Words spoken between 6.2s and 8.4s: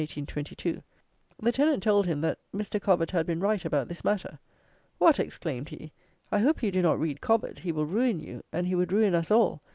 "I hope you do not read Cobbett! He will ruin